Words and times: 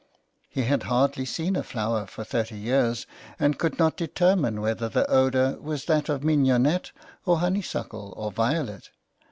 He 0.49 0.63
had 0.63 0.81
hardly 0.89 1.25
seen 1.25 1.55
a 1.55 1.61
flower 1.61 2.07
for 2.07 2.23
thirty 2.23 2.57
years, 2.57 3.05
and 3.39 3.59
could 3.59 3.77
not 3.77 3.95
determine 3.97 4.59
whether 4.59 4.89
the 4.89 5.07
odour 5.07 5.59
was 5.61 5.85
that 5.85 6.09
of 6.09 6.23
mignonette, 6.23 6.91
or 7.23 7.37
honeysuckle, 7.37 8.11
or 8.17 8.31
violet. 8.31 8.89